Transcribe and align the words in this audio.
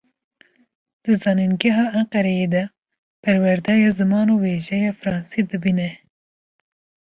Di 1.03 1.13
zanîngeha 1.23 1.85
Enqereyê 1.99 2.47
de, 2.53 2.63
perwerdeya 3.23 3.89
ziman 3.99 4.27
û 4.33 4.35
wêjeya 4.43 4.91
fransî 5.01 5.41
dibîne. 5.51 5.89